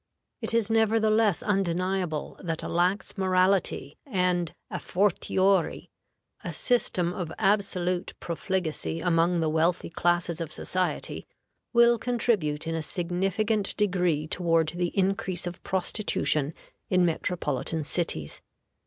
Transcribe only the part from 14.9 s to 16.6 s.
increase of prostitution